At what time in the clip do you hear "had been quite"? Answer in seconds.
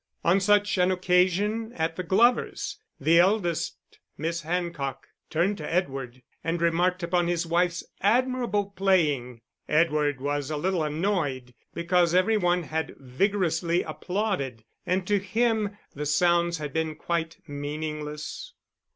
16.57-17.37